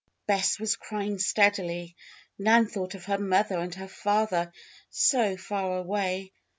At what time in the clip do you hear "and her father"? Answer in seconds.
3.59-4.51